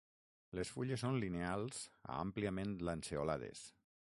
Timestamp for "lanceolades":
2.91-3.63